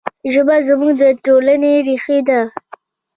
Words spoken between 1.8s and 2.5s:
ریښه ده.